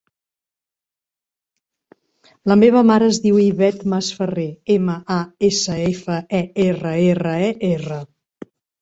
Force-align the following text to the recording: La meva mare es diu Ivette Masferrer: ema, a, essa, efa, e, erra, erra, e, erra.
La 2.53 2.57
meva 2.63 2.83
mare 2.93 3.11
es 3.15 3.21
diu 3.27 3.39
Ivette 3.45 3.93
Masferrer: 3.95 4.49
ema, 4.79 4.99
a, 5.19 5.21
essa, 5.53 5.79
efa, 5.95 6.19
e, 6.43 6.45
erra, 6.69 6.99
erra, 7.15 7.39
e, 7.53 7.57
erra. 7.75 8.05